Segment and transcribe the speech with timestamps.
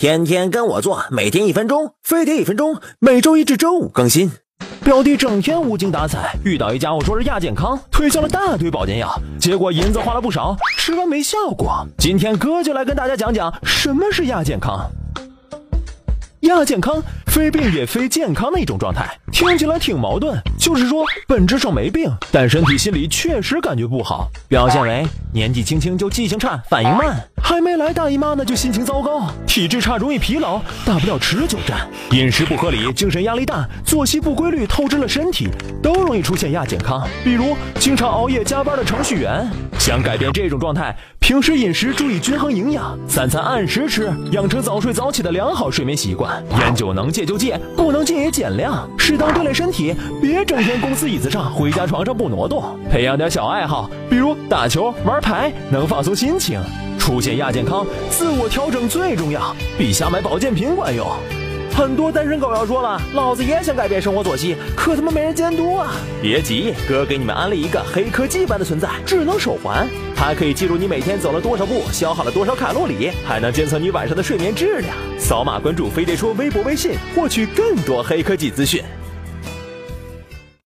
[0.00, 4.30] 天天跟我做，每天一分钟，飞碟一分钟，每周一至周五更新。
[4.82, 11.86] 表弟整天无精打采，遇到一家伙说是亚健康，推销了大堆保健药，结果银子花了不少，吃完没效果。
[11.98, 14.90] 今天哥就来跟大家讲讲什么是亚健康。
[16.50, 20.36] 亚健康，非病也非健康的一种状态，听起来挺矛盾。
[20.58, 31.88] 就是说，本质上没病，但身体心里确实感觉不好，表现为年纪轻轻就记性差、反应慢，还没来大姨妈呢就心情糟糕，体质差、容易疲劳，大不了持久战。
[32.10, 35.48] 饮食不合理、精神压力大、作息不规律，透支了身体，
[35.82, 37.06] 都容易出现亚健康。
[37.24, 39.48] 比如经常熬夜加班的程序员，
[39.80, 40.94] 想改变这种状态。
[41.20, 46.44] 平时饮食注意均衡营养，三餐按时吃，养成早睡早起的良好睡眠习惯。
[46.58, 48.86] 烟酒能戒就戒，不能戒也减量。
[48.98, 52.62] 适当锻炼身体，别整天公司椅子上，回家床上不挪动。
[52.90, 56.60] 培养点小爱好，比如打球、玩牌，能放松心情。
[56.98, 61.06] 出现亚健康，自我调整最重要，比瞎买保健品管用。
[61.72, 65.92] 很多单身狗要说了，老子也想改变生活作息，可他妈没人监督啊！
[66.20, 74.94] 别急，哥给你们安利一个黑科技般的存在——智能手环，它可以记录你每天走了多少步，消耗了多少卡路里，还能监测你晚上的睡眠质量。
[75.18, 78.82] 扫码关注飞碟说微博、微信，获取更多黑科技资讯。